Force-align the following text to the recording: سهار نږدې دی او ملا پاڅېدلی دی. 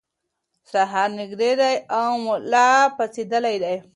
سهار 0.71 1.09
نږدې 1.19 1.51
دی 1.59 1.75
او 1.97 2.09
ملا 2.25 2.69
پاڅېدلی 2.95 3.57
دی. 3.63 3.75